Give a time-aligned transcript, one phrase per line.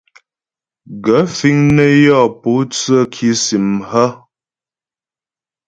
[1.03, 4.07] Gaə̂ fíŋ nə́ yɔ pótsə́ kìsìm hə̀?